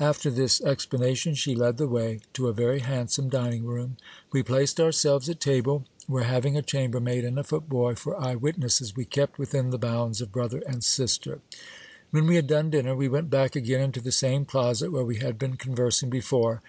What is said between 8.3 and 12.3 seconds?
witnesses, we kept within the bounds of brother and sister. When